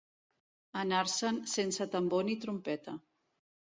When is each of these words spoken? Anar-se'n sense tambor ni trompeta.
Anar-se'n 0.85 1.39
sense 1.53 1.89
tambor 1.97 2.29
ni 2.31 2.41
trompeta. 2.47 3.01